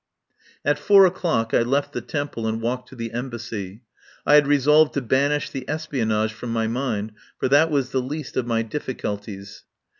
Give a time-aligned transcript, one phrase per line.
[0.65, 3.83] At four o'clock I left the Temple and walked to the Embassy.
[4.25, 8.35] I had resolved to banish the espionage from my mind, for that was the least
[8.35, 9.63] of my difficulties.